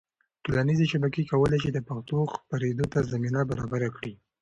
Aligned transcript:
ټولنیزې 0.43 0.85
شبکې 0.91 1.23
کولی 1.31 1.57
سي 1.63 1.69
د 1.73 1.79
پښتو 1.87 2.17
خپرېدو 2.33 2.85
ته 2.93 2.99
زمینه 3.11 3.39
برابره 3.49 3.89
کړي. 3.97 4.13